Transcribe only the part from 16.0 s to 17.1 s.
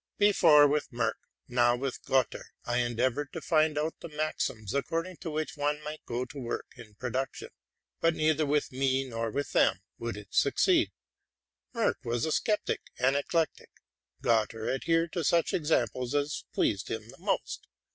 as pleased him